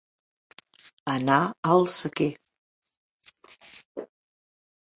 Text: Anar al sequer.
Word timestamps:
Anar 1.15 1.41
al 1.75 1.85
sequer. 1.97 2.31